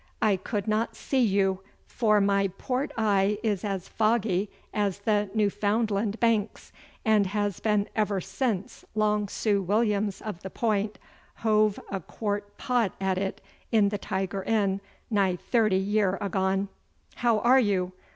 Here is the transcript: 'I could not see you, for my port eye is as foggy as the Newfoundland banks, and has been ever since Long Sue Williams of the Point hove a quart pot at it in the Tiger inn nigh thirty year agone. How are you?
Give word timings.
'I 0.19 0.37
could 0.37 0.67
not 0.67 0.95
see 0.95 1.19
you, 1.21 1.59
for 1.85 2.19
my 2.19 2.47
port 2.47 2.91
eye 2.97 3.37
is 3.43 3.63
as 3.63 3.87
foggy 3.87 4.49
as 4.73 4.97
the 5.01 5.29
Newfoundland 5.35 6.19
banks, 6.19 6.71
and 7.05 7.27
has 7.27 7.59
been 7.59 7.87
ever 7.95 8.19
since 8.19 8.83
Long 8.95 9.27
Sue 9.27 9.61
Williams 9.61 10.19
of 10.19 10.41
the 10.41 10.49
Point 10.49 10.97
hove 11.45 11.79
a 11.91 11.99
quart 11.99 12.57
pot 12.57 12.93
at 12.99 13.19
it 13.19 13.41
in 13.71 13.89
the 13.89 13.99
Tiger 13.99 14.41
inn 14.41 14.81
nigh 15.11 15.35
thirty 15.35 15.77
year 15.77 16.17
agone. 16.19 16.69
How 17.17 17.37
are 17.37 17.59
you? 17.59 17.91